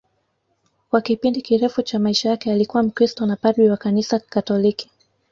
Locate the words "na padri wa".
3.25-3.77